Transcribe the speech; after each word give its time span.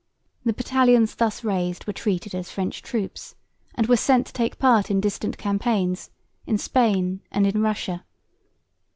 The 0.45 0.53
battalions 0.53 1.13
thus 1.13 1.43
raised 1.43 1.85
were 1.85 1.93
treated 1.93 2.33
as 2.33 2.49
French 2.49 2.81
troops, 2.81 3.35
and 3.75 3.85
were 3.85 3.95
sent 3.97 4.25
to 4.25 4.33
take 4.33 4.57
part 4.57 4.89
in 4.89 4.99
distant 4.99 5.37
campaigns 5.37 6.09
in 6.47 6.57
Spain 6.57 7.21
and 7.31 7.45
in 7.45 7.61
Russia. 7.61 8.03